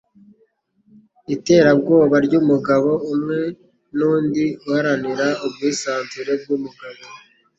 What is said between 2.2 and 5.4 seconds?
ryumugabo umwe nundi uharanira